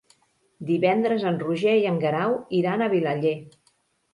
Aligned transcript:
Divendres 0.69 1.27
en 1.31 1.37
Roger 1.43 1.75
i 1.81 1.85
en 1.91 1.99
Guerau 2.07 2.33
iran 2.63 2.81
a 2.81 2.89
Vilaller. 2.95 3.37